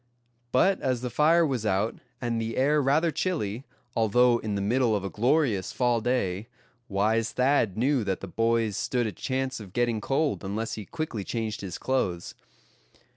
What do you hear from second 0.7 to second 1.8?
as the fire was